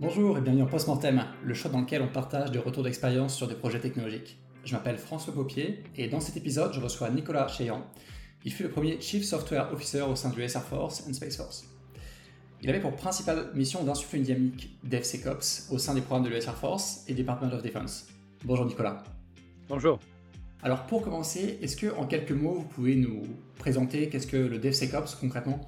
[0.00, 3.46] Bonjour et bienvenue en Postmortem, le show dans lequel on partage des retours d'expérience sur
[3.46, 4.38] des projets technologiques.
[4.64, 7.84] Je m'appelle François Paupier et dans cet épisode, je reçois Nicolas Cheyan.
[8.46, 11.36] Il fut le premier Chief Software Officer au sein du US Air Force and Space
[11.36, 11.66] Force.
[12.62, 16.46] Il avait pour principale mission d'insuffler une dynamique DevSecOps au sein des programmes de l'US
[16.46, 18.08] Air Force et Department of Defense.
[18.46, 19.04] Bonjour Nicolas.
[19.68, 19.98] Bonjour.
[20.62, 23.24] Alors pour commencer, est-ce que en quelques mots vous pouvez nous
[23.58, 25.60] présenter qu'est-ce que le DevSecOps concrètement?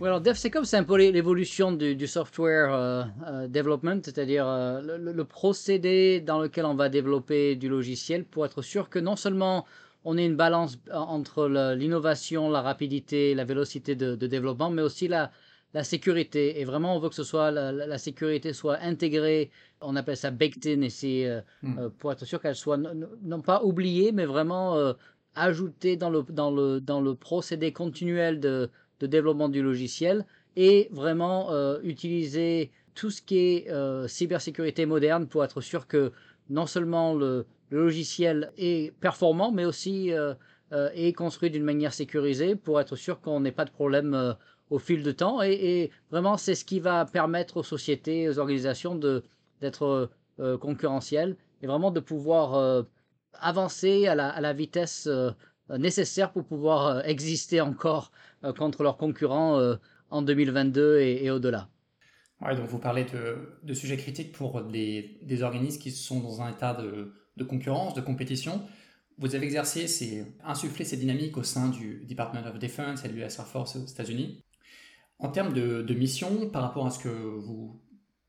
[0.00, 5.24] Oui, alors DevSecOps, c'est un peu l'évolution du, software euh, euh, development, c'est-à-dire euh, le,
[5.24, 9.66] procédé dans lequel on va développer du logiciel pour être sûr que non seulement
[10.04, 15.30] on ait une balance entre l'innovation, la rapidité, la vélocité de, développement, mais aussi la,
[15.74, 16.60] la, sécurité.
[16.60, 19.50] Et vraiment, on veut que ce soit la, sécurité soit intégrée.
[19.82, 21.26] On appelle ça baked in ici,
[21.62, 21.90] hmm.
[21.98, 24.94] pour être sûr qu'elle soit non, pas oubliée, mais vraiment
[25.34, 30.24] ajoutée dans le, dans, le, dans le procédé continuel de de développement du logiciel
[30.56, 36.12] et vraiment euh, utiliser tout ce qui est euh, cybersécurité moderne pour être sûr que
[36.48, 40.34] non seulement le, logiciel est performant, mais aussi euh,
[40.70, 44.36] est construit d'une manière sécurisée pour être sûr qu'on n'ait pas de problème
[44.70, 45.40] au fil de temps.
[45.42, 48.96] Et, vraiment, c'est ce qui va permettre aux sociétés, aux organisations
[49.60, 50.10] d'être
[50.60, 52.84] concurrentielles et vraiment de pouvoir
[53.34, 55.08] avancer à la, à la vitesse
[55.78, 58.12] nécessaire pour pouvoir exister encore
[58.44, 59.76] euh, contre leurs concurrents euh,
[60.10, 61.68] en 2022 et, au-delà.
[62.40, 63.06] Ouais, donc vous parlez
[63.62, 67.94] de, sujets critiques pour des, des, organismes qui sont dans un état de, de, concurrence,
[67.94, 68.62] de compétition.
[69.18, 73.12] Vous avez exercé, c'est insuffler ces dynamiques au sein du Department of Defense et de
[73.12, 74.42] l'US Air Force aux États-Unis.
[75.18, 77.78] En termes de, de, mission, par rapport à ce que vous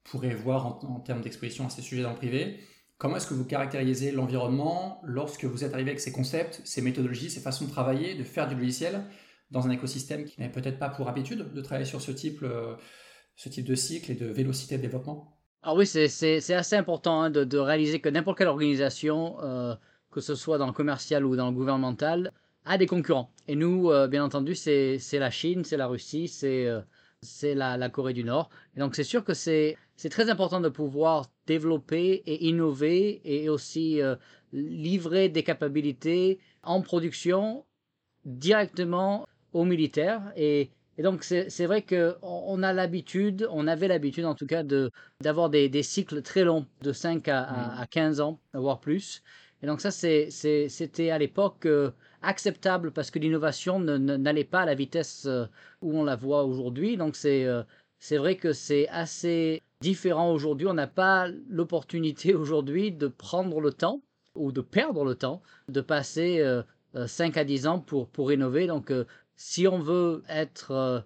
[0.03, 2.59] pourrez voir en termes d'exposition à ces sujets dans le privé,
[3.02, 7.32] comment est-ce que vous caractérisez l'environnement lorsque vous êtes arrivé avec ces concepts, ces méthodologies,
[7.32, 9.02] ces façons de travailler, de faire du logiciel
[9.50, 12.76] dans un écosystème qui n'avait peut-être pas pour habitude de travailler sur ce type, euh,
[13.36, 15.36] ce type de cycle et de vélocité de développement?
[15.64, 19.73] Alors oui, c'est assez important hein, de, réaliser que n'importe quelle organisation, euh,
[20.11, 22.32] que ce soit dans le commercial ou dans le gouvernemental,
[22.66, 23.32] a des concurrents.
[23.48, 26.67] Et nous, euh, bien entendu, c'est la Chine, c'est la Russie, c'est
[27.23, 28.50] c'est la, la, Corée du Nord.
[28.76, 29.78] Et donc c'est sûr que c'est
[30.10, 34.00] très important de pouvoir développer et innover et aussi
[34.54, 37.66] livrer des capacités en production
[38.26, 40.32] directement aux militaires.
[40.36, 44.61] Et, donc, c'est vrai qu'on on a l'habitude, on avait l'habitude en tout cas
[45.20, 48.23] d'avoir des, des, cycles très longs, de 5 à, à, 15 mmh.
[48.23, 49.23] ans, voire plus.
[49.64, 51.92] Et donc, ça, c'était à l'époque euh,
[52.22, 55.45] acceptable parce que l'innovation n'allait pas à la vitesse euh,
[55.82, 56.98] où on la voit aujourd'hui.
[56.98, 57.64] Donc, c'est euh,
[58.00, 60.67] c'est vrai que c'est assez différent aujourd'hui.
[60.67, 64.02] On n'a pas l'opportunité aujourd'hui de prendre le temps
[64.36, 66.42] ou de perdre le temps, de passer
[67.05, 68.65] 5 à 10 ans pour, pour innover.
[68.65, 68.93] Donc,
[69.42, 70.99] si on veut être euh,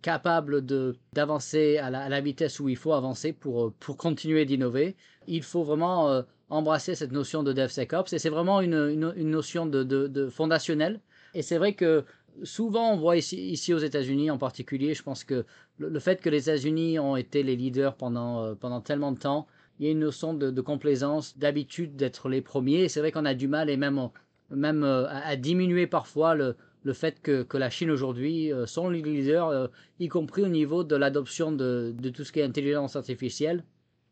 [0.00, 0.64] capable
[1.12, 4.96] d'avancer à, la, vitesse où il faut avancer pour, euh, pour continuer d'innover,
[5.26, 8.14] il faut vraiment euh, embrasser cette notion de DevSecOps.
[8.14, 11.00] Et c'est vraiment une, une, notion de, de, fondationnelle.
[11.34, 12.04] Et c'est vrai que
[12.42, 15.44] souvent, on voit ici, ici aux États-Unis en particulier, je pense que
[15.78, 19.46] le, fait que les États-Unis ont été les leaders pendant, pendant tellement de temps,
[19.78, 22.88] il y a une notion de, complaisance, d'habitude d'être les premiers.
[22.88, 24.08] C'est vrai qu'on a du mal et même,
[24.50, 29.02] même à diminuer parfois le, le fait que, que la Chine aujourd'hui euh, sont les
[29.02, 29.66] leaders, euh,
[29.98, 33.64] y compris au niveau de l'adoption de, de, tout ce qui est intelligence artificielle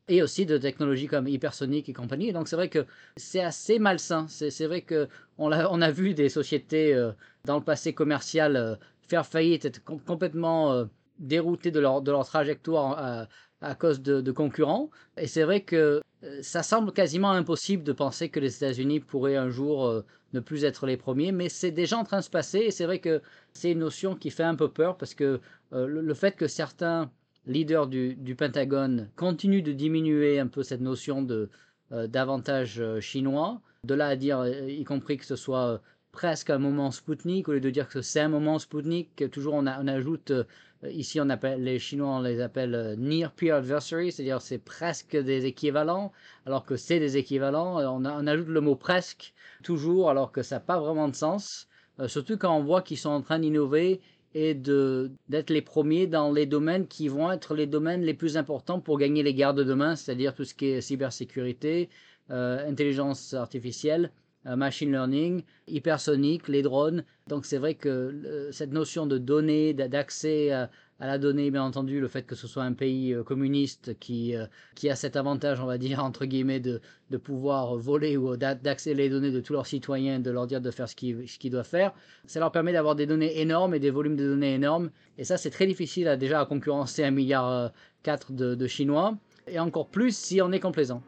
[0.09, 2.33] et aussi de technologies comme hypersonique et compagnie.
[2.33, 2.87] donc c'est vrai que
[3.17, 4.27] c'est assez malsain.
[4.29, 7.13] C'est vrai que on a, on a vu des sociétés euh,
[7.49, 10.87] dans le passé commercial faire faillite, être complètement
[11.19, 13.27] déroutées de leur, de leur trajectoire
[13.61, 14.91] à cause de, concurrents.
[15.17, 19.37] Et c'est vrai que euh, ça semble quasiment impossible de penser que les États-Unis pourraient
[19.37, 22.31] un jour euh, ne plus être les premiers, mais c'est déjà en train de se
[22.31, 23.23] passer et c'est vrai que
[23.53, 25.41] c'est une notion qui fait un peu peur parce que
[25.73, 27.11] euh, le, fait que certains
[27.47, 31.49] leaders du, du, Pentagone continuent de diminuer un peu cette notion de
[31.91, 35.81] d'avantage chinois, de là à dire, y compris que ce soit
[36.19, 39.67] presque un moment Spoutnik, au lieu de dire que c'est un moment Spoutnik, toujours on,
[39.67, 40.45] ajoute euh,
[40.91, 45.17] ici, on appelle, les Chinois, on les appelle euh, near peer adversaries, c'est-à-dire c'est presque
[45.17, 46.11] des équivalents,
[46.45, 47.79] alors que c'est des équivalents.
[47.79, 49.33] Euh, on, ajoute le mot presque
[49.63, 51.69] toujours, alors que ça n'a pas vraiment de sens.
[52.09, 54.01] surtout quand on voit qu'ils sont en train d'innover
[54.35, 58.81] et d'être les premiers dans les domaines qui vont être les domaines les plus importants
[58.81, 61.89] pour gagner les guerres de demain, c'est-à-dire tout ce qui est cybersécurité,
[62.29, 64.11] intelligence artificielle
[64.45, 67.05] machine learning, hypersonique, les drones.
[67.27, 70.71] Donc c'est vrai que cette notion de données, d'accès à,
[71.01, 74.35] la donnée, bien entendu, le fait que ce soit un pays communiste qui,
[74.75, 76.81] qui a cet avantage, on va dire, entre guillemets, de,
[77.11, 80.71] de pouvoir voler ou d'accéder les données de tous leurs citoyens, de leur dire de
[80.71, 81.93] faire ce qu'ils doivent faire,
[82.27, 84.91] ça leur permet d'avoir des données énormes et des volumes de données énormes.
[85.19, 89.59] Et ça, c'est très difficile déjà à concurrencer un milliard 4 de, de Chinois, et
[89.59, 91.03] encore plus si on est complaisant.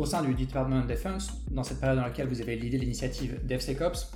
[0.00, 2.82] Au sein du Department of Defense, dans cette période dans laquelle vous avez l'idée de
[2.82, 4.10] l'initiative DevSecOps,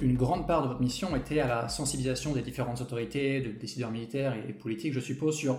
[0.00, 3.90] une grande part de votre mission était à la sensibilisation des différentes autorités, de décideurs
[3.90, 5.58] militaires et politiques, je suppose, sur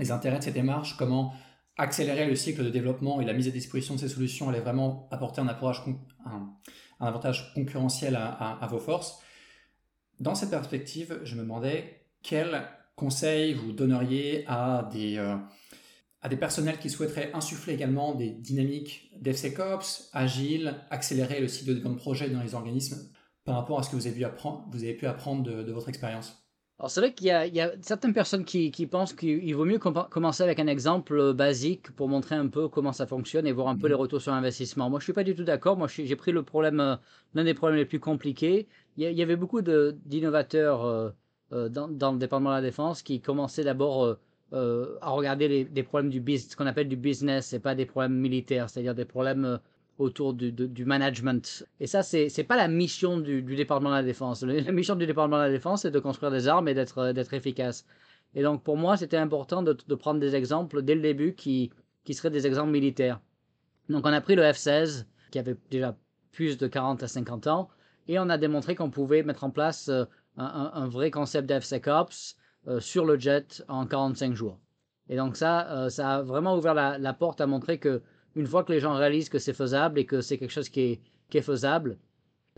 [0.00, 1.32] les intérêts de cette démarche, comment
[1.76, 5.08] accélérer le cycle de développement et la mise à disposition de ces solutions allait vraiment
[5.12, 6.56] apporter un, un,
[6.98, 9.20] avantage concurrentiel à, vos forces.
[10.18, 12.66] Dans cette perspective, je me demandais quels
[12.96, 15.36] conseils vous donneriez à des, euh,
[16.22, 21.74] à des personnels qui souhaiteraient insuffler également des dynamiques DevSecOps, agiles, accélérer le cycle de
[21.74, 23.10] développement projet dans les organismes
[23.44, 25.88] par rapport à ce que vous avez, pu apprendre, vous avez pu apprendre de, votre
[25.88, 26.36] expérience
[26.78, 30.58] alors c'est vrai qu'il y, a certaines personnes qui, pensent qu'il vaut mieux commencer avec
[30.60, 33.92] un exemple basique pour montrer un peu comment ça fonctionne et voir un peu les
[33.92, 34.00] mhm.
[34.00, 34.88] retours sur investissement.
[34.88, 35.76] Moi je suis pas du tout d'accord.
[35.76, 36.96] Moi j'ai pris le problème, euh,
[37.34, 38.66] l'un des problèmes les plus compliqués.
[38.96, 41.10] Il y, avait beaucoup d'innovateurs euh,
[41.52, 44.18] euh, dans, dans, le département de la défense qui commençaient d'abord euh,
[44.52, 48.16] à regarder des problèmes du business, ce qu'on appelle du business, et pas des problèmes
[48.16, 49.58] militaires, c'est-à-dire des problèmes euh,
[49.98, 51.64] autour du, management.
[51.78, 54.42] Et ça, c'est n'est pas la mission du, département de la défense.
[54.42, 57.12] La mission du département de la défense, c'est de construire des armes et d'être euh,
[57.32, 57.84] efficace.
[58.34, 61.70] Et donc, pour moi, c'était important de, de, prendre des exemples dès le début qui,
[62.10, 63.20] seraient des exemples militaires.
[63.88, 65.96] Donc, on a pris le F-16, qui avait déjà
[66.32, 67.68] plus de 40 à 50 ans,
[68.08, 72.36] et on a démontré qu'on pouvait mettre en place un, un, un vrai concept d'FSecOps
[72.36, 72.39] euh,
[72.78, 74.58] sur le jet en 45 jours.
[75.10, 78.00] Et donc ça, euh, ça a vraiment ouvert la, porte à montrer que
[78.36, 80.80] une fois que les gens réalisent que c'est faisable et que c'est quelque chose qui
[80.80, 81.98] est, qui est faisable,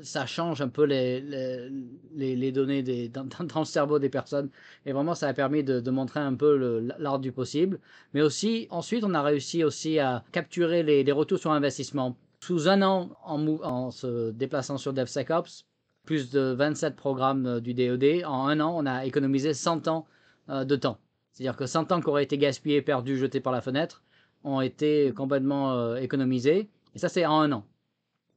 [0.02, 4.50] ça change un peu les, les, les données dans, dans, le cerveau des personnes.
[4.84, 7.80] Et vraiment, ça a permis de, de montrer un peu l'art du possible.
[8.12, 12.16] Mais aussi, ensuite, on a réussi aussi à capturer les, les retours sur investissement.
[12.40, 15.64] Sous un an, en, en se déplaçant sur DevSecOps,
[16.04, 18.24] plus de 27 programmes euh, du DoD.
[18.24, 20.06] En un an, on a économisé 100 ans
[20.48, 20.98] euh, de temps.
[21.32, 24.02] C'est-à-dire que 100 ans qui auraient été gaspillés, perdus, jetés par la fenêtre,
[24.44, 26.68] ont été complètement euh, économisés.
[26.94, 27.64] Et ça, c'est en un an.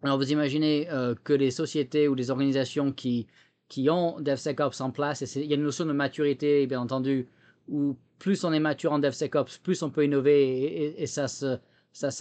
[0.03, 0.87] Alors, vous imaginez
[1.23, 3.25] que les sociétés ou les organisations qui,
[3.69, 7.27] qui ont DevSecOps en place, il y a une notion de maturité, bien entendu,
[7.67, 11.27] où plus on est mature en DevSecOps, plus on peut innover et, ça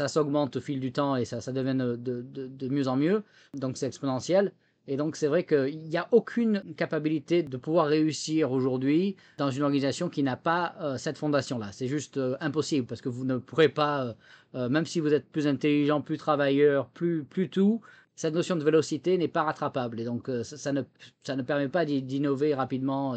[0.09, 3.23] s'augmente au fil du temps et ça, devient de, de, de mieux en mieux.
[3.53, 4.53] Donc c'est exponentiel.
[4.87, 9.63] Et donc c'est vrai qu'il n'y a aucune capacité de pouvoir réussir aujourd'hui dans une
[9.63, 11.71] organisation qui n'a pas euh, cette fondation-là.
[11.73, 14.15] C'est juste euh, impossible parce que vous ne pourrez pas,
[14.55, 17.81] euh, même si vous êtes plus intelligent, plus travailleur, plus, tout,
[18.15, 20.01] cette notion de vélocité n'est pas rattrapable.
[20.01, 20.83] Et donc ça, ne,
[21.23, 23.17] ça ne permet pas d'innover rapidement.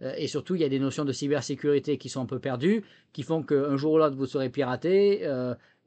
[0.00, 3.22] et surtout, il y a des notions de cybersécurité qui sont un peu perdues, qui
[3.22, 5.28] font qu'un jour ou l'autre, vous serez piraté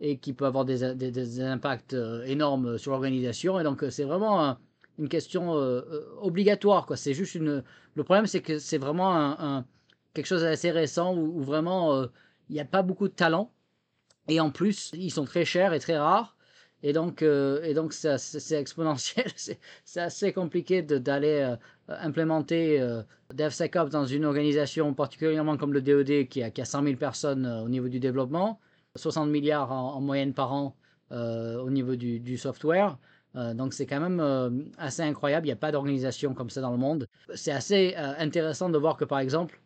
[0.02, 3.60] et qui peut avoir des, des, des impacts énormes sur l'organisation.
[3.60, 4.58] Et donc c'est vraiment
[5.00, 6.86] une question euh, euh, obligatoire.
[6.86, 6.98] Quoi.
[6.98, 7.64] C'est juste une.
[7.96, 9.66] Le problème, c'est que c'est vraiment un,
[10.14, 12.08] quelque chose d'assez récent où, vraiment euh,
[12.50, 13.52] il n'y a pas beaucoup de talent.
[14.28, 16.36] Et en plus, ils sont très chers et très rares.
[16.82, 19.26] Et donc, et donc c'est exponentiel.
[19.36, 21.56] c'est assez compliqué d'aller
[21.90, 22.80] implémenter
[23.34, 27.46] DevSecOps dans une organisation particulièrement comme le DoD qui a, qui a 100 000 personnes
[27.46, 28.62] au niveau du développement,
[28.96, 30.78] 60 milliards en, moyenne par an
[31.12, 32.98] au niveau du, du software.
[33.36, 36.62] Euh, donc c'est quand même euh, assez incroyable, il n'y a pas d'organisation comme ça
[36.62, 37.08] dans le monde.
[37.36, 39.62] C'est assez euh, intéressant de voir que par exemple,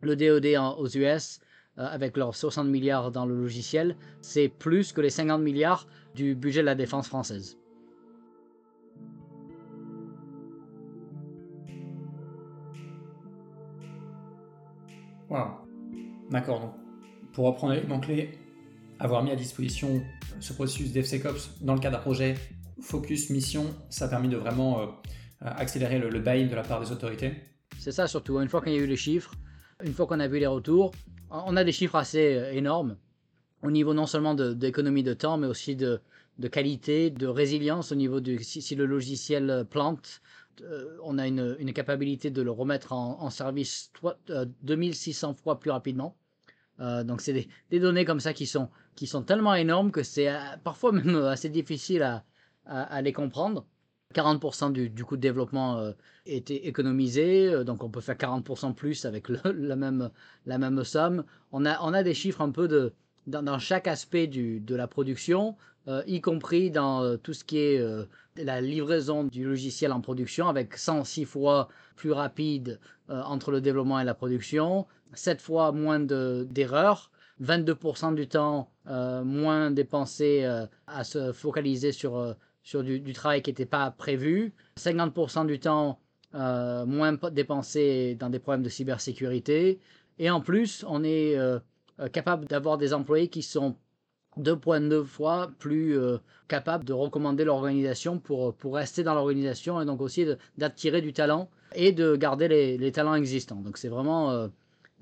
[0.00, 0.46] le DoD
[0.78, 1.40] aux US,
[1.78, 6.60] avec leurs 60 milliards dans le logiciel, c'est plus que les 50 milliards du budget
[6.60, 7.58] de la défense française.
[15.28, 15.48] Wow.
[16.30, 16.60] D'accord.
[16.60, 16.72] Donc,
[17.32, 18.38] pour reprendre l'élément clé,
[18.98, 20.02] avoir mis à disposition
[20.40, 22.36] ce processus DevSecOps dans le cadre d'un projet
[22.80, 24.86] focus, mission, ça a permis de vraiment euh,
[25.40, 27.34] accélérer le, le buy de la part des autorités.
[27.78, 28.38] C'est ça surtout.
[28.40, 29.32] Une fois qu'il y a eu les chiffres,
[29.84, 30.92] une fois qu'on a vu les retours,
[31.30, 32.96] on a des chiffres assez euh, énormes
[33.62, 36.00] au niveau non seulement d'économie de, temps, mais aussi de,
[36.38, 40.20] de, qualité, de résilience au niveau du si, le logiciel euh, plante,
[41.02, 43.92] on a une, une, capacité de le remettre en, en service
[44.62, 46.16] 2600 fois plus rapidement.
[46.78, 50.30] donc c'est des, des, données comme ça qui sont, qui sont tellement énormes que c'est
[50.64, 52.24] parfois même assez difficile à,
[52.66, 53.64] à, les comprendre.
[54.14, 55.92] 40% du, coût de développement euh,
[56.26, 60.10] était économisé, euh, donc on peut faire 40% plus avec la, même,
[60.46, 61.24] la même somme.
[61.52, 62.92] On a, on a des chiffres un peu de,
[63.26, 65.56] dans, chaque aspect du, de la production,
[65.88, 67.84] euh, y compris dans tout ce qui est
[68.36, 74.04] la livraison du logiciel en production, avec 106 fois plus rapide entre le développement et
[74.04, 77.10] la production, 7 fois moins d'erreurs.
[77.42, 80.44] 22% du temps moins dépensé
[80.86, 82.34] à se focaliser sur
[82.66, 86.00] sur du, travail qui n'était pas prévu, 50% du temps
[86.34, 89.78] euh, moins dépensé dans des problèmes de cybersécurité,
[90.18, 91.60] et en plus, on est euh,
[92.00, 93.76] euh, capable d'avoir des employés qui sont
[94.36, 95.96] 2,2 fois plus
[96.48, 100.26] capables de recommander l'organisation pour, pour rester dans l'organisation et donc aussi
[100.58, 103.62] d'attirer du talent et de garder les, les talents existants.
[103.62, 104.50] Donc c'est vraiment...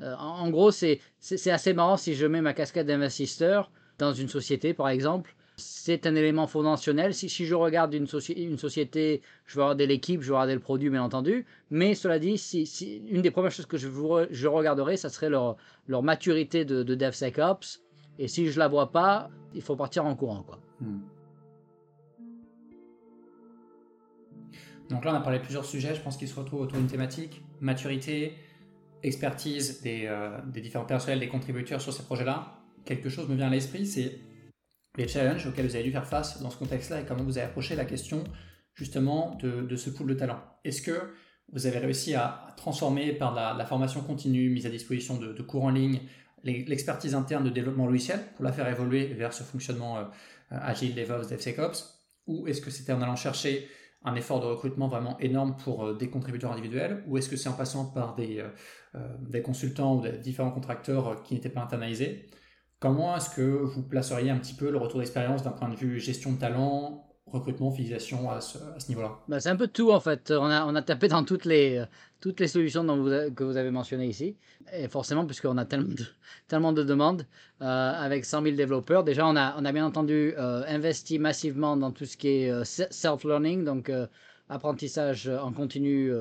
[0.00, 1.00] en gros, c'est
[1.46, 6.14] assez marrant si je mets ma casquette d'investisseur dans une société, par exemple c'est un
[6.14, 7.14] élément fondationnel.
[7.14, 11.02] Si, je regarde une, société, je vais regarder l'équipe, je vais regarder le produit, bien
[11.02, 11.46] entendu.
[11.70, 13.88] Mais cela dit, si, une des premières choses que je,
[14.30, 15.56] je regarderai, ça serait leur,
[15.88, 17.82] maturité de, de, DevSecOps.
[18.18, 20.42] Et si je la vois pas, il faut partir en courant.
[20.42, 20.58] Quoi.
[20.80, 21.00] Hmm.
[24.90, 25.94] Donc là, on a parlé de plusieurs sujets.
[25.94, 28.34] Je pense qu'ils se retrouvent autour d'une thématique maturité,
[29.02, 32.58] expertise des, euh, des différents personnels, des contributeurs sur ces projets-là.
[32.84, 34.18] Quelque chose me vient à l'esprit, c'est
[34.96, 37.46] les challenges auxquels vous avez dû faire face dans ce contexte-là et comment vous avez
[37.46, 38.24] approché la question
[38.74, 40.40] justement de, ce pool de talent.
[40.64, 41.14] Est-ce que
[41.52, 45.70] vous avez réussi à, transformer par la, formation continue, mise à disposition de, cours en
[45.70, 46.00] ligne,
[46.42, 50.04] l'expertise interne de développement logiciel pour la faire évoluer vers ce fonctionnement euh,
[50.50, 52.00] agile, DevOps, DevSecOps?
[52.26, 53.68] Ou est-ce que c'était en allant chercher
[54.04, 57.04] un effort de recrutement vraiment énorme pour euh, des contributeurs individuels?
[57.06, 58.42] Ou est-ce que c'est en passant par des,
[58.94, 62.26] euh, des consultants ou des différents contracteurs qui n'étaient pas internalisés?
[62.84, 65.98] Comment est-ce que vous placeriez un petit peu le retour d'expérience d'un point de vue
[65.98, 68.58] gestion de talent, recrutement, fidélisation à ce,
[68.90, 69.20] niveau-là?
[69.26, 70.30] Bah, C'est un peu tout en fait.
[70.30, 71.82] On a, on a tapé dans toutes les,
[72.20, 74.36] toutes les solutions que vous avez mentionnées ici.
[74.70, 76.04] Et forcément, puisqu'on a tellement de,
[76.46, 77.26] tellement de demandes,
[77.62, 81.78] euh, avec 100 000 développeurs, déjà on a, on a bien entendu euh, investi massivement
[81.78, 83.90] dans tout ce qui est euh, self-learning, donc
[84.50, 86.12] apprentissage en continu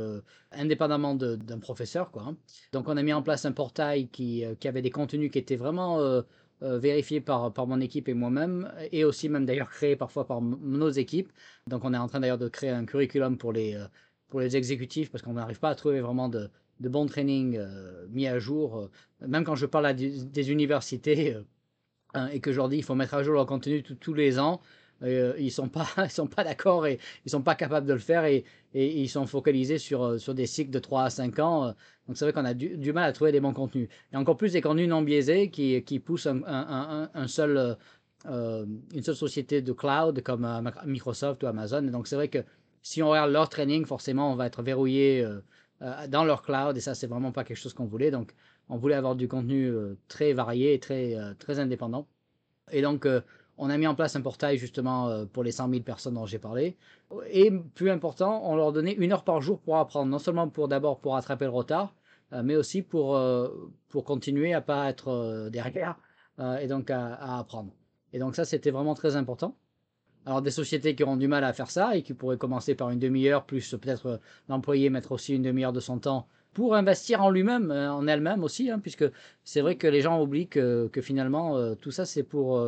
[0.54, 2.10] indépendamment d'un professeur.
[2.10, 2.38] Quoi, hein.
[2.72, 5.58] Donc on a mis en place un portail qui, qui avait des contenus qui étaient
[5.58, 6.22] vraiment euh,
[6.64, 10.90] vérifié par, par mon équipe et moi-même, et aussi même d'ailleurs créé parfois par nos
[10.90, 11.32] équipes.
[11.68, 13.86] Donc on est en train d'ailleurs de créer un curriculum pour les, euh,
[14.30, 18.08] pour les exécutifs, parce qu'on n'arrive pas à trouver vraiment de, de bons trainings euh,
[18.10, 18.90] mis à jour.
[19.22, 21.38] même quand je parle à des, universités
[22.14, 24.40] hein, et que je leur dis il faut mettre à jour leur contenu tous les
[24.40, 24.62] ans,
[25.04, 28.00] euh, ils sont pas ils sont pas d'accord et ils sont pas capables de le
[28.00, 31.66] faire et, ils sont focalisés sur euh, sur des cycles de 3 à 5 ans
[31.66, 31.72] euh.
[32.08, 33.88] donc c'est vrai qu'on a du, mal à trouver des bons contenus.
[34.12, 37.78] Et encore plus des contenus non biaisés qui, qui poussent un, un, un, seul
[38.26, 41.82] une seule société de cloud comme Microsoft ou Amazon.
[41.84, 42.40] Donc c'est vrai que
[42.82, 45.28] si on regarde leur training forcément on va être verrouillé
[46.08, 48.12] dans leur cloud et ça c'est vraiment pas quelque chose qu'on voulait.
[48.12, 48.34] Donc
[48.70, 49.74] on voulait avoir du contenu
[50.08, 52.08] très varié et très très indépendant.
[52.72, 53.06] Et donc
[53.58, 56.26] on a mis en place un portail justement euh, pour les 100 000 personnes dont
[56.26, 56.76] j'ai parlé.
[57.30, 60.68] Et plus important, on leur donnait une heure par jour pour apprendre, non seulement pour
[60.68, 61.94] d'abord pour attraper le retard,
[62.34, 63.50] euh, mais aussi pour, euh,
[63.90, 65.98] pour continuer à pas être derrière
[66.60, 67.72] et donc à, apprendre.
[68.12, 69.56] Et donc ça, c'était vraiment très important.
[70.26, 72.90] Alors des sociétés qui auront du mal à faire ça et qui pourraient commencer par
[72.90, 74.20] une demi-heure, plus peut-être
[74.50, 78.72] l'employé mettre aussi une demi-heure de son temps pour investir en lui-même, en elle-même aussi,
[78.72, 79.06] hein, puisque
[79.44, 82.60] c'est vrai que les gens oublient que, que finalement tout ça c'est pour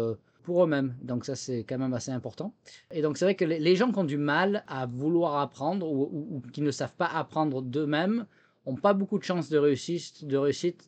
[0.46, 0.96] pour eux-mêmes.
[1.02, 2.54] Donc ça, c'est quand même assez important.
[2.92, 6.42] Et donc c'est vrai que les gens qui ont du mal à vouloir apprendre ou,
[6.54, 8.26] qui ne savent pas apprendre d'eux-mêmes
[8.66, 10.26] n'ont pas beaucoup de chances de réussite,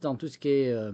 [0.01, 0.91] dans tout ce qui est euh,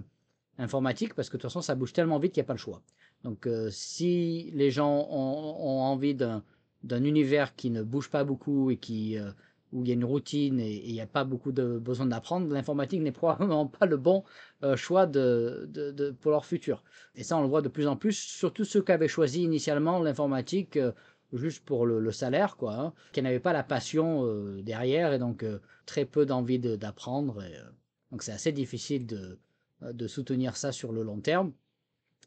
[0.58, 2.60] informatique parce que de toute façon, ça bouge tellement vite qu'il n'y a pas le
[2.60, 2.82] choix.
[3.24, 8.78] Donc euh, si les gens ont, envie d'un univers qui ne bouge pas beaucoup et
[8.78, 9.18] qui...
[9.18, 9.32] Euh,
[9.74, 12.48] où il y a une routine et il n'y a pas beaucoup de besoin d'apprendre,
[12.54, 14.24] l'informatique n'est probablement pas le bon
[14.64, 16.84] euh, choix de, pour leur futur.
[17.16, 20.00] Et ça, on le voit de plus en plus, surtout ceux qui avaient choisi initialement
[20.00, 20.92] l'informatique euh,
[21.34, 25.44] juste pour le, salaire, quoi, hein, qui n'avaient pas la passion euh, derrière et donc
[25.88, 27.44] très peu d'envie d'apprendre.
[28.12, 29.08] donc c'est assez difficile
[29.82, 31.52] de soutenir ça sur le long terme.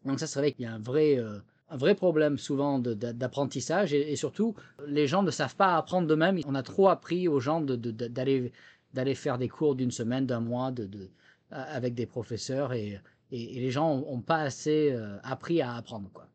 [0.04, 1.18] Donc ça, c'est vrai qu'il y a un vrai
[1.68, 4.54] un vrai problème souvent d'apprentissage et, surtout
[4.86, 6.38] les gens ne savent pas apprendre d'eux-mêmes.
[6.46, 8.52] On a trop appris aux gens d'aller
[8.94, 11.10] d'aller faire des cours d'une semaine, d'un mois, de,
[11.50, 12.98] avec des professeurs et,
[13.30, 16.28] et, les gens n'ont pas assez euh, appris à apprendre quoi.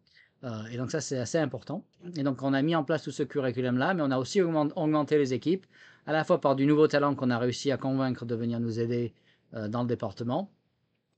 [0.43, 1.85] Euh, et donc ça c'est assez important.
[2.15, 4.41] Et donc on a mis en place tout ce curriculum là, mais on a aussi
[4.41, 5.65] augmenté les équipes
[6.05, 8.79] à la fois par du nouveau talent qu'on a réussi à convaincre de venir nous
[8.79, 9.13] aider
[9.53, 10.51] euh, dans le département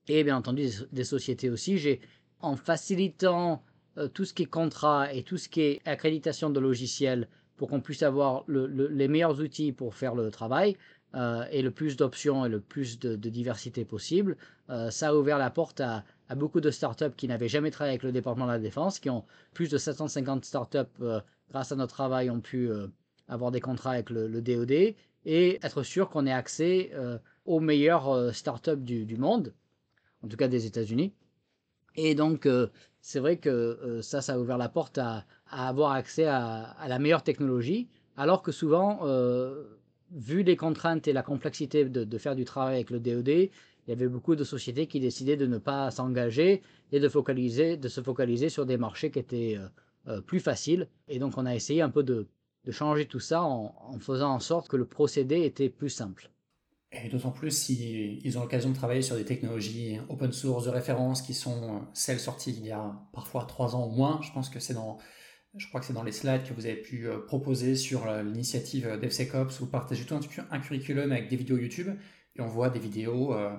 [0.08, 1.78] et bien entendu des, des sociétés aussi.
[1.78, 2.02] J'ai
[2.42, 3.64] en facilitant
[3.98, 7.70] euh, tout ce qui est contrat et tout ce qui est accréditation de logiciels pour
[7.70, 10.76] qu'on puisse avoir les meilleurs outils pour faire le travail
[11.14, 14.36] euh, et le plus d'options et le plus de, diversité possible.
[14.72, 16.04] Euh, ça a ouvert la porte à,
[16.36, 19.24] beaucoup de startups qui n'avaient jamais travaillé avec le département de la défense, qui ont
[19.54, 20.80] plus de 750 startups
[21.52, 22.72] grâce à notre travail ont pu
[23.28, 24.96] avoir des contrats avec le, DoD
[25.26, 26.92] et être sûr qu'on ait accès
[27.46, 29.54] aux meilleures startups du monde,
[30.24, 31.14] en tout cas des États-Unis.
[31.96, 32.48] Et donc,
[33.06, 37.22] c'est vrai que ça, ça a ouvert la porte à, avoir accès à, la meilleure
[37.22, 39.02] technologie, alors que souvent,
[40.12, 43.92] vu les contraintes et la complexité de, faire du travail avec le DoD, il y
[43.92, 46.62] avait beaucoup de sociétés qui décidaient de ne pas s'engager
[46.94, 49.60] et de, se focaliser sur des marchés qui étaient
[50.26, 50.88] plus faciles.
[51.10, 52.26] Et donc, on a essayé un peu de,
[52.70, 56.32] changer tout ça en faisant en sorte que le procédé était plus simple.
[57.02, 61.24] Et d'autant plus s'ils ont l'occasion de travailler sur des technologies open source de référence
[61.24, 64.20] qui sont celles sorties il y a parfois trois ans ou moins.
[64.22, 65.00] Je pense que c'est dans,
[65.56, 69.00] je crois que c'est dans les slides que vous avez pu euh, proposer sur l'initiative
[69.02, 70.16] DevSecOps où partagez tout
[70.52, 71.90] un, curriculum avec des vidéos YouTube
[72.36, 73.56] et on voit des vidéos, euh,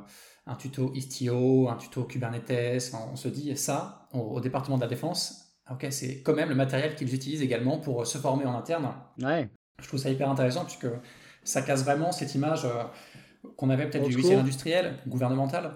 [0.46, 2.92] un tuto Istio, un tuto Kubernetes.
[2.94, 5.56] On se dit ça au, département de la défense.
[5.70, 8.92] Ok, c'est quand même le matériel qu'ils utilisent également pour se former en interne.
[9.20, 9.48] Ouais.
[9.82, 10.86] Je trouve ça hyper intéressant puisque
[11.42, 12.66] ça casse vraiment cette image.
[13.56, 15.72] Qu'on avait peut-être du lycée industriel, gouvernemental.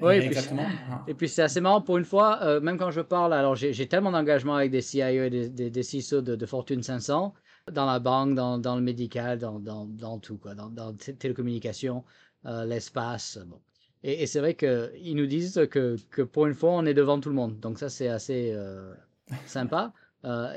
[0.00, 0.66] Oui, exactement.
[1.08, 3.86] Et puis, c'est assez marrant pour une fois, euh, même quand je parle, alors j'ai
[3.86, 7.34] tellement d'engagement avec des CIO et des, des, CISO de, Fortune 500,
[7.72, 12.04] dans la banque, dans, dans le médical, dans, dans, dans, tout, quoi, dans, dans télécommunications,
[12.46, 13.38] euh, l'espace.
[13.46, 13.58] Bon.
[14.02, 17.28] Et, c'est vrai qu'ils nous disent que, que, pour une fois, on est devant tout
[17.28, 17.58] le monde.
[17.60, 18.94] Donc ça, c'est assez euh,
[19.46, 19.92] sympa.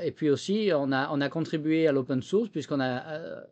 [0.02, 3.42] et puis aussi, on a, on a contribué à l'open source puisqu'on a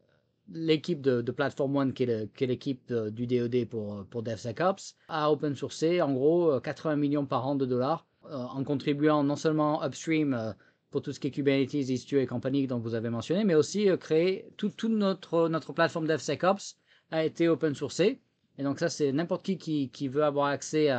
[0.53, 6.03] l'équipe de, Platform One, qui est l'équipe du DoD pour, pour DevSecOps, a open sourcé
[6.03, 10.53] en gros 80 millions par an de dollars euh, en contribuant non seulement upstream euh,
[10.93, 13.91] pour tout ce qui est Kubernetes, Istio et compagnie dont vous avez mentionné, mais aussi
[13.91, 16.77] euh, créer toute tout notre, plateforme DevSecOps
[17.11, 18.21] a été open sourcé.
[18.59, 20.91] Et donc ça, c'est n'importe qui, qui, veut avoir accès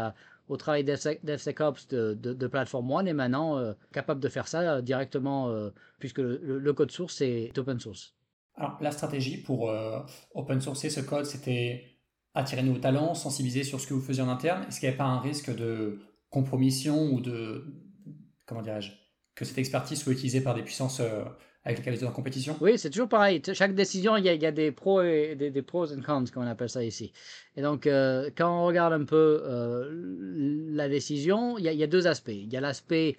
[0.50, 5.70] au travail DevSecOps de, de, Platform One est maintenant capable de faire ça directement
[6.00, 8.16] puisque le, code source est open source.
[8.56, 10.00] Alors, la stratégie pour euh,
[10.36, 11.86] open sourcer ce code, c'était
[12.36, 14.66] attirer nos talents, sensibiliser sur ce que vous faisiez en interne.
[14.68, 17.66] Est-ce qu'il n'y avait pas un risque de compromission ou de.
[18.46, 18.92] Comment dirais-je
[19.36, 21.24] Que cette expertise soit utilisée par des puissances euh,
[21.64, 22.56] avec lesquelles vous êtes en compétition?
[22.62, 23.42] Oui, c'est toujours pareil.
[23.54, 26.70] Chaque décision, il y a, des pros et des, pros and cons, comme on appelle
[26.70, 27.12] ça ici.
[27.56, 29.42] Et donc, euh, quand on regarde un peu
[30.70, 32.30] la décision, il y, a, deux aspects.
[32.30, 33.18] Il y a l'aspect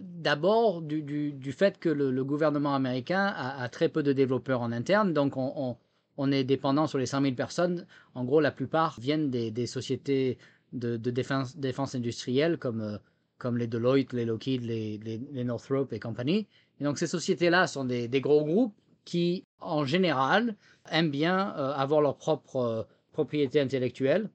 [0.00, 5.36] D'abord, du, fait que le, gouvernement américain a, très peu de développeurs en interne, donc
[5.36, 7.86] on, est dépendant sur les 100 000 personnes.
[8.14, 10.38] En gros, la plupart viennent des, sociétés
[10.72, 12.98] de, défense, industrielle comme, euh,
[13.38, 16.48] comme les Deloitte, les Lockheed, les, les, Northrop et compagnie.
[16.80, 20.56] Et donc ces sociétés-là sont des, gros groupes qui, en général,
[20.90, 24.30] aiment bien euh, avoir leur propre euh, propriété intellectuelle.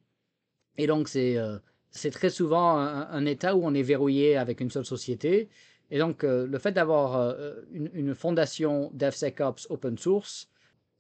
[0.78, 1.38] Et donc c'est
[1.92, 5.50] c'est très souvent un, état où on est verrouillé avec une seule société.
[5.92, 10.50] Et donc, euh, le fait d'avoir euh, une, fondation DevSecOps open source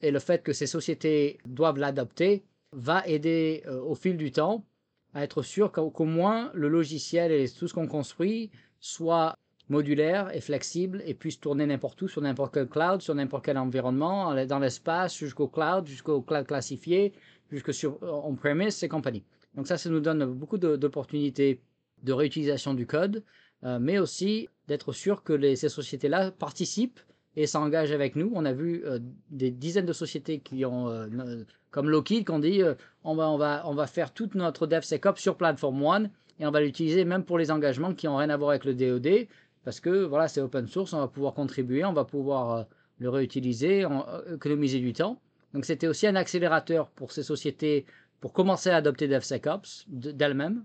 [0.01, 4.65] et le fait que ces sociétés doivent l'adopter va aider euh, au fil du temps
[5.13, 9.35] à être sûr qu'au moins le logiciel et tout ce qu'on construit soit
[9.69, 13.57] modulaire et flexible et puisse tourner n'importe où, sur n'importe quel cloud, sur n'importe quel
[13.57, 17.13] environnement, dans l'espace, jusqu'au cloud, jusqu'au cloud classifié,
[17.49, 19.23] jusque sur on-premise et compagnie.
[19.55, 21.61] Donc ça, ça nous donne beaucoup d'opportunités
[22.03, 23.23] de réutilisation du code,
[23.63, 26.99] euh, mais aussi d'être sûr que ces sociétés-là participent
[27.35, 28.31] et s'engagent avec nous.
[28.33, 32.39] On a vu euh, des dizaines de sociétés qui ont, euh, comme Lockheed, qui ont
[32.39, 32.61] dit
[33.03, 36.09] on, va, on, va, on va faire toute notre DevSecOps sur Platform One
[36.39, 38.73] et on va l'utiliser même pour les engagements qui n'ont rien à voir avec le
[38.73, 39.27] DoD,
[39.63, 42.65] parce que voilà, c'est open source, on va pouvoir contribuer, on va pouvoir
[42.97, 43.85] le réutiliser,
[44.33, 45.21] économiser du temps.
[45.53, 47.85] Donc c'était aussi un accélérateur pour ces sociétés
[48.21, 50.63] pour commencer à adopter DevSecOps d'elles-mêmes,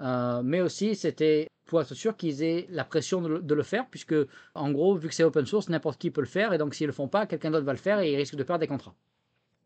[0.00, 4.14] euh, mais aussi c'était pour être sûr qu'ils aient la pression de le, faire, puisque
[4.54, 6.86] en gros, vu que c'est open source, n'importe qui peut le faire, et donc s'ils
[6.86, 8.66] ne le font pas, quelqu'un d'autre va le faire et ils risquent de perdre des
[8.66, 8.94] contrats.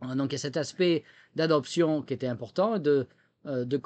[0.02, 1.04] Euh, donc il y a cet aspect
[1.36, 3.06] d'adoption qui était important, de,
[3.46, 3.80] euh, de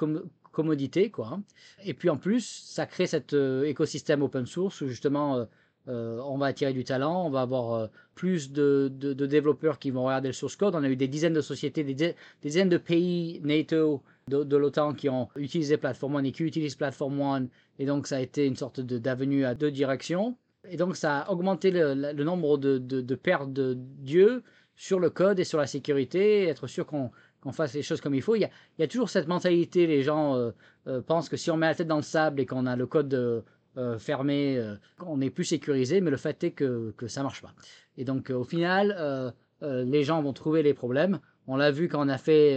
[0.51, 1.39] commodité, quoi.
[1.85, 5.47] Et puis en plus, ça crée cet écosystème open source où justement
[5.89, 10.05] euh, on va attirer du talent, on va avoir euh, plus de, développeurs qui vont
[10.05, 10.75] regarder le source code.
[10.75, 15.09] On a eu des dizaines de sociétés, des, dizaines de pays NATO de, l'OTAN qui
[15.09, 17.49] ont utilisé Platform One et qui utilisent Platform One.
[17.79, 20.37] Et donc, ça a été une sorte d'avenue à deux directions.
[20.69, 24.43] Et donc, ça a augmenté le, nombre de, paires de dieux
[24.75, 27.11] sur le code et sur la sécurité, être sûr qu'on
[27.53, 28.35] fasse les choses comme il faut.
[28.35, 31.77] Il y a, toujours cette mentalité, les gens euh, pensent que si on met la
[31.77, 33.45] tête dans le sable et qu'on a le code
[33.77, 37.43] euh, fermé, euh, on est plus sécurisé, mais le fait est que, que ça marche
[37.43, 37.55] pas.
[37.97, 41.19] Et donc au final, les gens vont trouver les problèmes.
[41.47, 42.57] On l'a vu quand on a fait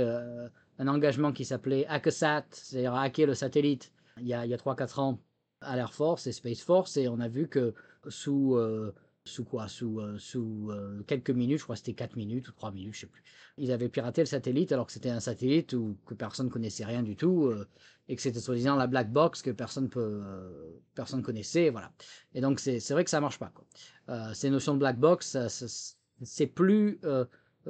[0.80, 4.58] un engagement qui s'appelait HackerSat, c'est-à-dire hacker le satellite, il y a, il y a
[4.58, 5.20] 3-4 ans
[5.62, 7.74] à l'Air Force et Space Force, et on a vu que
[8.10, 8.58] sous
[9.30, 12.72] sous quoi Sous, euh, euh, quelques minutes, je crois que c'était 4 minutes ou 3
[12.72, 13.24] minutes, je sais plus.
[13.58, 17.04] Ils avaient piraté le satellite alors que c'était un satellite où, que personne connaissait rien
[17.04, 17.68] du tout euh,
[18.08, 20.22] et que c'était soi-disant la black box que personne peut,
[20.96, 21.92] personne connaissait, voilà.
[22.34, 23.54] Et donc c'est vrai que ça marche pas.
[23.54, 24.34] Quoi.
[24.34, 25.38] ces notions de black box,
[26.24, 27.00] c'est plus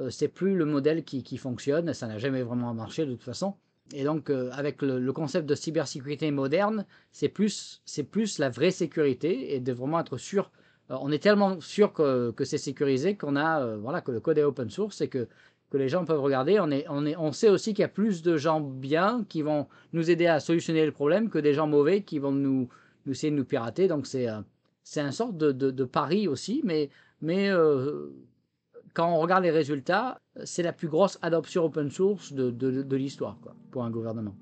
[0.08, 3.54] c'est plus le modèle qui, qui fonctionne, ça n'a jamais vraiment marché de toute façon.
[3.92, 8.70] Et donc, avec le, le, concept de cybersécurité moderne, c'est plus, c'est plus la vraie
[8.70, 10.50] sécurité et de vraiment être sûr
[10.90, 14.42] on est tellement sûr que, c'est sécurisé qu'on a, euh, voilà, que le code est
[14.42, 15.28] open source et que,
[15.70, 16.58] que les gens peuvent regarder.
[16.60, 19.42] On, est, on, est, on sait aussi qu'il y a plus de gens bien qui
[19.42, 22.68] vont nous aider à solutionner le problème que des gens mauvais qui vont nous,
[23.06, 23.86] nous essayer de nous pirater.
[23.86, 24.40] Donc c'est euh,
[24.82, 27.48] c'est un sorte de, de, pari aussi, mais, mais
[28.94, 33.36] quand on regarde les résultats, c'est la plus grosse adoption open source de, de l'histoire
[33.70, 34.34] pour un gouvernement.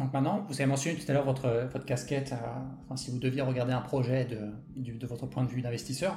[0.00, 3.74] Donc maintenant, vous avez mentionné tout à l'heure votre, casquette, enfin, si vous deviez regarder
[3.74, 6.16] un projet de, votre point de vue d'investisseur,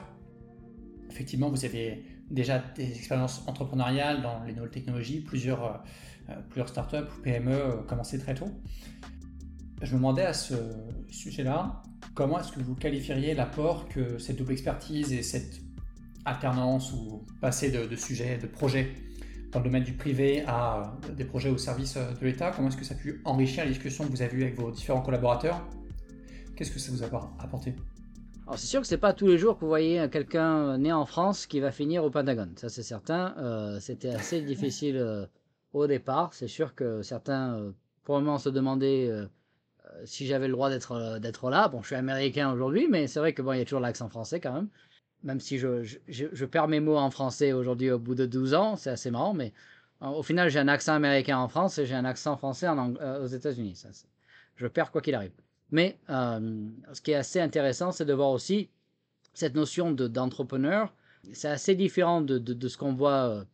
[1.12, 5.84] effectivement, vous avez déjà des expériences entrepreneuriales dans les nouvelles technologies, plusieurs,
[6.30, 8.50] euh, plusieurs startups ou PME euh, commencé très tôt.
[9.82, 10.56] Je me demandais à ce
[11.10, 15.60] sujet-là, comment est-ce que vous qualifieriez l'apport que cette double expertise et cette
[16.24, 18.94] alternance ou passer de, de sujets, de projets
[19.54, 22.70] dans le domaine du privé à euh, des projets au service euh, de l'État Comment
[22.70, 25.02] est-ce que ça a pu enrichir la discussion que vous avez eue avec vos différents
[25.02, 25.62] collaborateurs?
[26.56, 27.08] Qu'est-ce que ça vous a
[27.40, 27.76] apporté?
[28.46, 31.06] Alors c'est sûr que c'est pas tous les jours que vous voyez quelqu'un né en
[31.06, 33.34] France qui va finir au Pentagone, ça c'est certain.
[33.38, 35.28] Euh, c'était assez difficile
[35.72, 36.34] au départ.
[36.34, 39.10] C'est sûr que certains probablement se demandaient
[40.04, 41.70] si j'avais le droit d'être d'être là.
[41.70, 44.10] Bon, je suis américain aujourd'hui, mais c'est vrai que bon, il y a toujours l'accent
[44.10, 44.68] français quand même
[45.24, 48.90] même si je, perds mes mots en français aujourd'hui au bout de 12 ans, c'est
[48.90, 49.54] assez marrant, mais
[50.02, 53.24] euh, au final, j'ai un accent américain en France et j'ai un accent français euh,
[53.24, 53.82] aux États-Unis.
[54.56, 55.32] Je perds quoi qu'il arrive.
[55.72, 58.70] Mais euh, ce qui est assez intéressant, c'est de voir aussi
[59.34, 60.94] cette notion d'entrepreneur.
[61.32, 63.46] c'est assez différent de, ce qu'on voit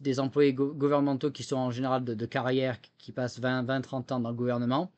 [0.00, 4.20] des employés gouvernementaux qui sont en général de carrière, qui passent 20, 20, 30 ans
[4.20, 4.90] dans le gouvernement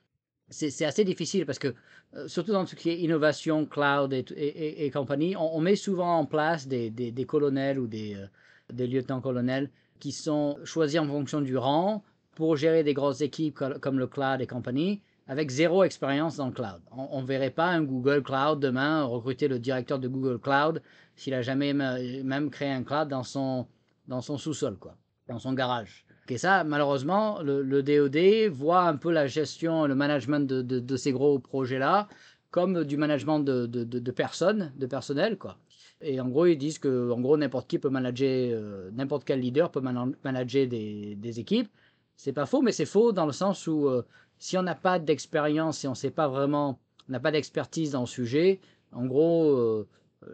[0.50, 1.74] c'est assez difficile parce que,
[2.14, 6.26] euh, surtout dans tout ce qui est innovation, cloud et, compagnie, on, met souvent en
[6.26, 12.02] place des, colonels ou des, euh, lieutenants-colonels qui sont choisis en fonction du rang
[12.34, 16.52] pour gérer des grosses équipes comme, le cloud et compagnie, avec zéro expérience dans le
[16.52, 16.80] cloud.
[16.90, 20.82] On ne verrait pas un Google Cloud demain recruter le directeur de Google Cloud
[21.14, 23.66] s'il a jamais même créé un cloud dans son,
[24.08, 24.96] dans son sous-sol, quoi,
[25.28, 26.04] dans son garage.
[26.30, 31.40] Et ça, malheureusement, le, DOD voit un peu la gestion, le management de, ces gros
[31.40, 32.08] projets-là
[32.52, 35.58] comme du management de, personnes, de personnel, quoi.
[36.02, 39.40] Et en gros, ils disent que, en gros, n'importe qui peut manager, euh, n'importe quel
[39.40, 41.68] leader peut manager des, des équipes.
[42.16, 44.02] C'est pas faux, mais c'est faux dans le sens où euh,
[44.38, 48.06] si on n'a pas d'expérience, si on sait pas vraiment, n'a pas d'expertise dans le
[48.06, 48.60] sujet,
[48.92, 49.88] en gros, euh,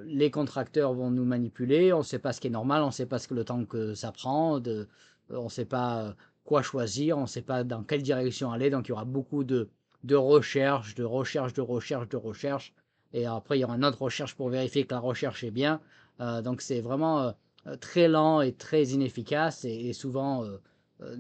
[0.04, 2.92] les contracteurs vont nous manipuler, on ne sait pas ce qui est normal, on ne
[2.92, 4.86] sait pas ce que le temps que ça prend, de,
[5.30, 8.86] on ne sait pas quoi choisir, on ne sait pas dans quelle direction aller, donc
[8.86, 9.68] il y aura beaucoup de,
[10.04, 12.72] de recherche, de recherche, de recherche, de recherche,
[13.12, 15.80] et après il y aura une autre recherche pour vérifier que la recherche est bien,
[16.20, 17.34] euh, donc c'est vraiment
[17.66, 21.16] euh, très lent et très inefficace, et, souvent euh,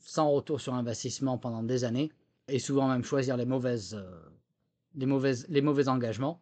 [0.00, 2.10] sans retour sur investissement pendant des années,
[2.48, 4.02] et souvent même choisir les mauvaises,
[4.96, 6.40] les mauvaises, les mauvais engagements.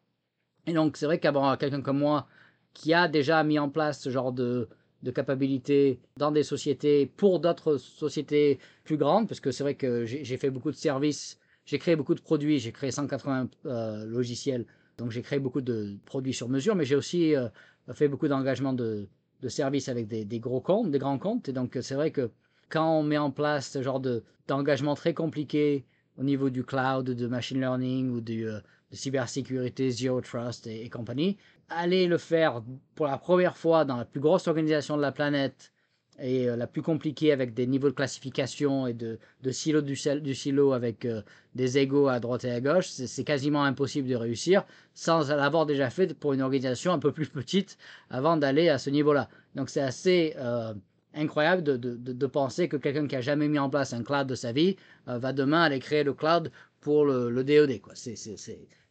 [0.67, 2.27] Et donc c'est vrai qu'avoir quelqu'un comme moi
[2.73, 4.69] qui a déjà mis en place ce genre de,
[5.03, 10.05] de capacités dans des sociétés pour d'autres sociétés plus grandes, parce que c'est vrai que
[10.05, 14.67] j'ai fait beaucoup de services, j'ai créé beaucoup de produits, j'ai créé 180 euh, logiciels,
[14.97, 17.49] donc j'ai créé beaucoup de produits sur mesure, mais j'ai aussi euh,
[17.93, 19.09] fait beaucoup d'engagements de,
[19.43, 22.31] de, services avec des, des, gros comptes, des grands comptes, et donc c'est vrai que
[22.69, 24.01] quand on met en place ce genre
[24.49, 25.85] d'engagement très compliqué
[26.19, 28.59] au niveau du cloud, de machine learning ou du, euh,
[28.91, 31.37] de cybersécurité, zero trust et compagnie,
[31.69, 32.63] aller le faire
[32.95, 35.73] pour la première fois dans la plus grosse organisation de la planète
[36.21, 39.95] et euh, la plus compliquée avec des niveaux de classification et de, de silo du,
[39.97, 41.23] silo avec euh,
[41.55, 45.91] des égaux à droite et à gauche, c'est quasiment impossible de réussir sans l'avoir déjà
[45.91, 47.79] fait pour une organisation un peu plus petite
[48.11, 49.29] avant d'aller à ce niveau-là.
[49.55, 50.75] Donc c'est assez euh,
[51.15, 54.53] incroyable de, penser que quelqu'un qui a jamais mis en place un cloud de sa
[54.53, 54.77] vie
[55.07, 57.81] va demain aller créer le cloud pour le, le DoD.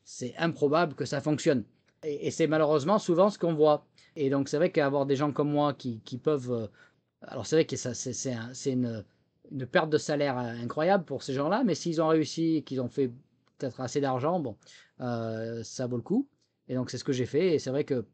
[0.04, 1.64] C'est improbable que ça fonctionne.
[2.04, 3.86] Et, c'est malheureusement souvent ce qu'on voit.
[4.16, 6.52] Et donc c'est vrai qu'avoir des gens comme moi qui, qui peuvent...
[6.52, 6.68] Euh,
[7.22, 9.04] alors c'est vrai que ça, c'est, une,
[9.52, 13.08] une perte de salaire incroyable pour ces gens-là, mais s'ils ont réussi, qu'ils ont fait
[13.58, 14.56] peut-être assez d'argent, bon,
[15.00, 16.28] ça vaut le coup.
[16.68, 17.56] Et donc c'est ce que j'ai fait.
[17.56, 18.06] Et c'est vrai que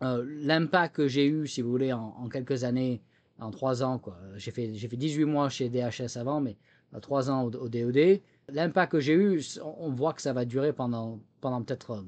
[0.00, 3.00] l'impact que j'ai eu, si vous voulez, en, quelques années,
[3.38, 4.18] en trois ans, quoi.
[4.36, 6.56] J'ai fait, j'ai fait 18 mois chez DHS avant, mais
[7.00, 8.20] trois ans au, DOD.
[8.48, 12.04] L'impact que j'ai eu, on voit que ça va durer pendant, pendant peut-être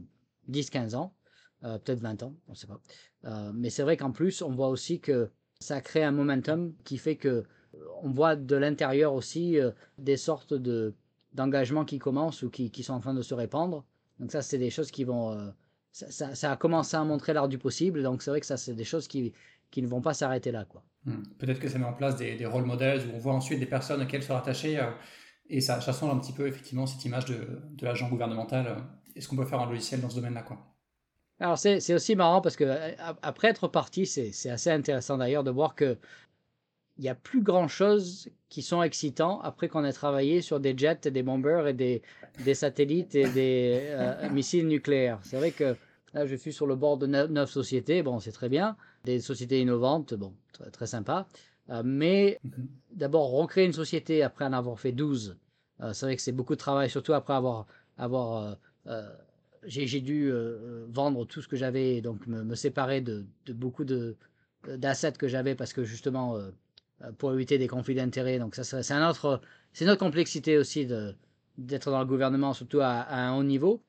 [0.51, 1.15] 10-15 ans,
[1.63, 2.81] peut-être 20 ans, on ne sait pas.
[3.53, 7.17] mais c'est vrai qu'en plus, on voit aussi que ça crée un momentum qui fait
[7.17, 7.45] que
[8.03, 10.95] on voit de l'intérieur aussi euh, des sortes de
[11.33, 13.85] d'engagements qui commencent ou qui, qui, sont en train de se répandre.
[14.21, 15.33] Donc ça, c'est des choses qui vont...
[15.33, 15.49] Euh,
[15.91, 18.75] ça, ça, a commencé à montrer l'art du possible, donc c'est vrai que ça, c'est
[18.75, 19.33] des choses qui,
[19.73, 20.65] qui ne vont pas s'arrêter là.
[20.65, 20.85] quoi.
[21.07, 21.25] Hmm.
[21.39, 23.67] Peut-être que ça met en place des, des rôles modèles où on voit ensuite des
[23.67, 24.93] personnes auxquelles se rattacher euh,
[25.49, 27.35] et ça, ça un petit peu effectivement cette image de,
[27.73, 28.77] de l'agent gouvernemental.
[29.17, 30.59] Est-ce qu'on peut faire un logiciel dans ce domaine-là quoi?
[31.41, 32.65] Alors c'est aussi marrant parce que
[33.23, 35.99] après être parti, c'est assez intéressant d'ailleurs de voir que
[36.97, 40.79] il n'y a plus grand chose qui sont excitants après qu'on ait travaillé sur des
[40.79, 42.03] jets, des bombers et des,
[42.45, 45.19] des satellites et des euh, missiles nucléaires.
[45.25, 45.77] C'est vrai que
[46.13, 48.03] là, je suis sur le bord de neuf, sociétés.
[48.03, 48.77] Bon, c'est très bien.
[49.05, 51.27] Des sociétés innovantes, bon, très, très sympa.
[51.71, 52.69] Euh, mais mhm.
[52.93, 55.37] d'abord, recréer une société après en avoir fait 12,
[55.81, 57.67] euh, c'est vrai que c'est beaucoup de travail, surtout après avoir.
[57.99, 58.57] avoir
[59.65, 60.33] j'ai dû
[60.89, 63.85] vendre tout ce que j'avais, donc me, séparer de, beaucoup
[64.67, 66.39] d'assets que j'avais parce que justement
[67.03, 68.39] euh, pour éviter des conflits d'intérêts.
[68.39, 69.41] Donc ça, c'est un autre,
[69.73, 70.87] c'est une autre complexité aussi
[71.59, 73.83] d'être dans le gouvernement, surtout à, un haut niveau,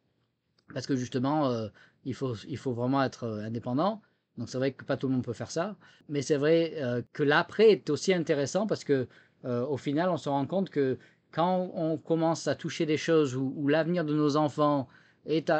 [0.73, 1.67] parce que justement, euh,
[2.05, 4.01] il faut vraiment être euh, indépendant.
[4.37, 5.77] Donc c'est vrai que pas tout le monde peut faire ça,
[6.09, 6.73] mais c'est vrai
[7.13, 9.07] que l'après est aussi intéressant parce que
[9.45, 10.97] au final, on se rend compte que
[11.35, 14.87] quand on commence à toucher des choses où, l'avenir de nos enfants
[15.25, 15.51] est,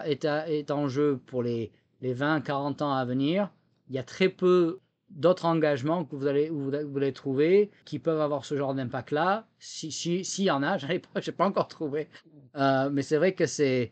[0.71, 3.49] en jeu pour les, les 20, 40 ans à venir,
[3.89, 8.55] il y a très peu d'autres engagements que vous allez, trouver qui peuvent avoir ce
[8.55, 9.47] genre d'impact-là.
[9.59, 12.07] S'il si, si y en a, je n'ai pas, pas, encore trouvé.
[12.55, 13.91] Euh, mais c'est vrai que c'est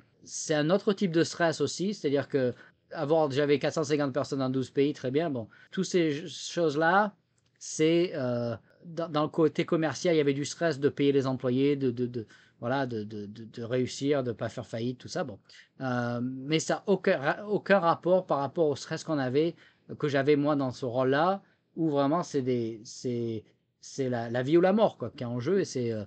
[0.52, 1.94] un autre type de stress aussi.
[1.94, 2.54] C'est-à-dire que
[2.94, 5.30] avoir, j'avais 450 personnes dans 12 pays, très bien.
[5.30, 7.14] Bon, toutes ces choses-là,
[7.60, 11.76] c'est euh, dans, le côté commercial, il y avait du stress de payer les employés,
[11.76, 12.26] de, de,
[12.60, 15.24] voilà, de, de, réussir, de ne pas faire faillite, tout ça.
[15.24, 15.40] Bon.
[15.82, 19.56] Euh, mais ça n'a aucun, aucun rapport par rapport au stress qu'on avait
[20.00, 21.42] que j'avais moi dans ce rôle-là,
[21.76, 23.44] où vraiment c'est des c'est
[23.82, 26.06] c'est la, la, vie ou la mort quoi qui est en jeu et c'est euh,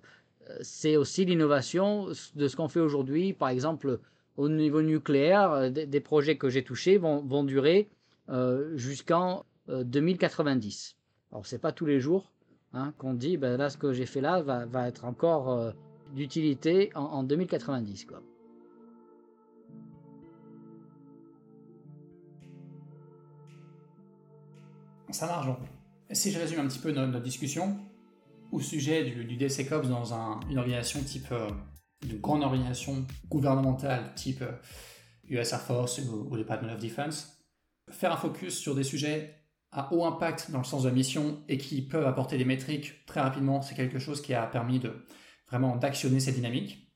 [0.62, 3.32] c'est aussi l'innovation de ce qu'on fait aujourd'hui.
[3.32, 4.00] Par exemple,
[4.36, 7.88] au niveau nucléaire, euh, des, projets que j'ai touchés vont, vont durer
[8.28, 10.96] euh, jusqu'en 2090.
[11.32, 12.30] Alors c'est pas tous les jours
[12.72, 15.72] hein, qu'on dit ben là ce que j'ai fait là va, va être encore
[16.14, 18.22] d'utilité en, en 2090 quoi.
[25.10, 25.48] Ça marche.
[26.10, 27.78] Si je résume un petit peu notre, discussion,
[28.52, 30.12] au sujet du, du dans
[30.50, 31.48] une organisation type, euh,
[32.02, 34.44] une grande organisation gouvernementale type
[35.28, 37.38] US euh, Air Force ou, le Department of Defense,
[37.90, 39.34] faire un focus sur des sujets
[39.76, 43.04] à haut impact dans le sens de la mission et qui peuvent apporter des métriques
[43.04, 45.06] très rapidement, c'est quelque chose qui a permis de
[45.48, 46.92] vraiment d'actionner cette dynamique.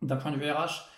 [0.00, 0.88] D'un point de vue RH,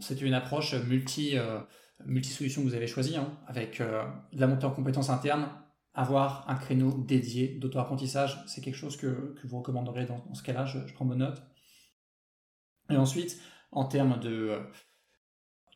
[0.00, 1.60] c'était une approche multi, euh,
[2.04, 5.48] multi solution que vous avez choisie, hein, avec de la montée en compétences internes,
[5.94, 10.78] avoir un créneau dédié d'auto-apprentissage, c'est quelque chose que, vous recommanderez dans, ce cas-là, je,
[10.92, 11.42] prends bonne note.
[12.90, 14.58] Et ensuite, en termes de,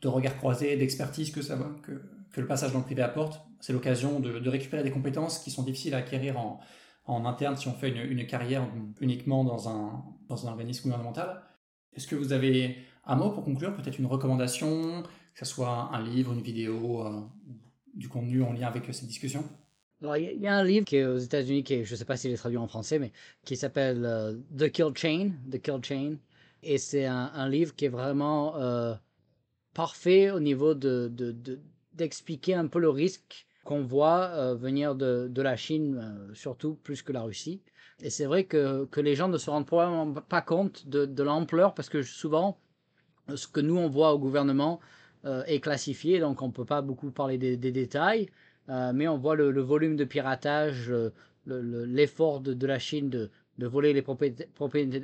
[0.02, 2.02] de regard croisé, d'expertise que, ça, que,
[2.34, 5.62] que le passage dans le privé apporte, c'est l'occasion de, récupérer des compétences qui sont
[5.62, 6.60] difficiles à acquérir en,
[7.26, 8.66] interne si on fait une, carrière
[9.00, 11.42] uniquement dans un, dans un organisme gouvernemental.
[11.94, 15.02] Est-ce que vous avez un mot pour conclure, peut-être une recommandation,
[15.34, 17.20] que ce soit un livre, une vidéo, euh,
[17.94, 19.44] du contenu en lien avec cette discussion?
[20.02, 22.32] Il y a un livre qui est aux États-Unis, qui je ne sais pas s'il
[22.32, 23.12] est traduit en français, mais
[23.44, 25.30] qui s'appelle euh, The Kill Chain.
[25.50, 26.16] The Kill Chain.
[26.62, 28.94] Et c'est un, livre qui est vraiment euh,
[29.74, 31.10] parfait au niveau de,
[31.94, 37.02] d'expliquer un peu le risque qu'on voit euh, venir de, de, la Chine, surtout plus
[37.02, 37.62] que la Russie.
[38.02, 41.22] Et c'est vrai que, que, les gens ne se rendent probablement pas compte de, de
[41.22, 42.58] l'ampleur, parce que souvent,
[43.34, 44.80] ce que nous, on voit au gouvernement
[45.46, 48.28] est classifié, donc on ne peut pas beaucoup parler des, détails.
[48.68, 51.12] Euh, mais on voit le, volume de piratage, euh,
[51.46, 54.48] l'effort de, la Chine de, voler les propriétés,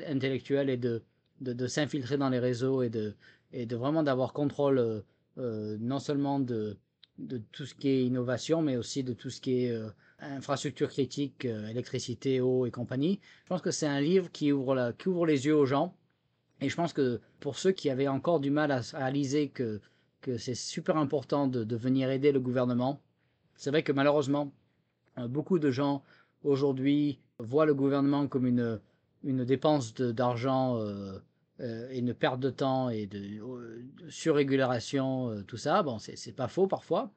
[0.06, 3.14] intellectuelles et de, s'infiltrer dans les réseaux et de,
[3.52, 5.02] et de vraiment d'avoir contrôle
[5.38, 6.78] euh, non seulement de,
[7.52, 9.78] tout ce qui est innovation, mais aussi de tout ce qui est
[10.20, 13.20] infrastructure critique, électricité, eau et compagnie.
[13.44, 15.94] Je pense que c'est un livre qui ouvre, les yeux aux gens.
[16.62, 19.80] Et je pense que pour ceux qui avaient encore du mal à, réaliser que,
[20.38, 23.00] c'est super important de venir aider le gouvernement,
[23.60, 24.54] c'est vrai que malheureusement,
[25.18, 26.02] euh, beaucoup de gens
[26.44, 30.82] aujourd'hui voient le gouvernement comme une dépense d'argent
[31.60, 33.40] et une perte de temps et de,
[34.08, 35.82] surrégulation, tout ça.
[35.82, 37.10] Bon, c'est pas faux parfois,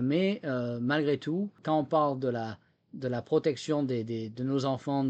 [0.00, 0.40] mais
[0.80, 2.58] malgré tout, quand on parle de la,
[2.94, 5.04] de la protection des, de nos enfants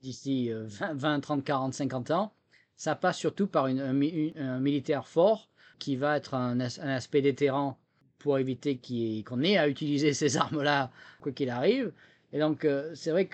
[0.00, 2.32] d'ici 20, 30, 40, 50 ans,
[2.76, 7.78] ça passe surtout par une, un, militaire fort qui va être un, un aspect déterrant
[8.22, 8.80] pour éviter
[9.26, 10.90] qu'on ait à utiliser ces armes-là,
[11.20, 11.92] quoi qu'il arrive.
[12.32, 13.26] Et donc, euh, c'est vrai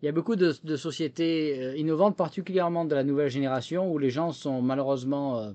[0.00, 4.08] qu'il y a beaucoup de, sociétés euh, innovantes, particulièrement de la nouvelle génération, où les
[4.08, 5.52] gens sont malheureusement, euh,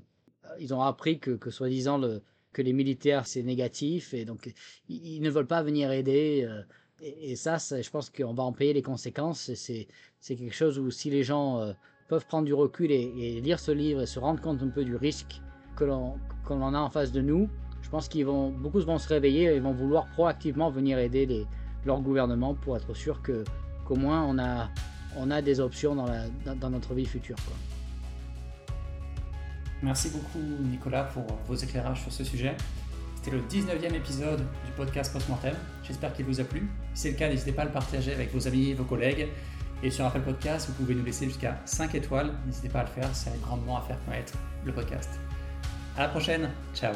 [0.59, 2.21] ils ont appris que, que soi-disant, le,
[2.53, 4.53] que les militaires, c'est négatif, et donc
[4.87, 6.47] ils, ne veulent pas venir aider.
[7.01, 9.51] et, ça, je pense qu'on va en payer les conséquences.
[9.55, 9.87] C'est
[10.21, 11.73] quelque chose où si les gens
[12.07, 14.95] peuvent prendre du recul et, lire ce livre et se rendre compte un peu du
[14.95, 15.41] risque
[15.75, 17.49] que l'on a en face de nous,
[17.81, 21.45] je pense qu'ils vont, beaucoup vont se réveiller et vont vouloir proactivement venir aider
[21.83, 23.43] leur gouvernement pour être sûr que,
[23.85, 24.69] qu'au moins on a,
[25.15, 26.07] on a des options dans,
[26.55, 27.35] dans, notre vie future.
[29.81, 32.55] Merci beaucoup Nicolas pour vos éclairages sur ce sujet.
[33.15, 35.55] C'était le 19e épisode du podcast Postmortem.
[35.83, 36.69] J'espère qu'il vous a plu.
[36.93, 39.27] Si c'est le cas, n'hésitez pas à le partager avec vos amis, vos collègues.
[39.83, 42.31] Et sur Apple Podcast, vous pouvez nous laisser jusqu'à 5 étoiles.
[42.45, 45.19] N'hésitez pas à le faire, ça aide grandement à faire connaître le podcast.
[45.97, 46.93] À la prochaine, ciao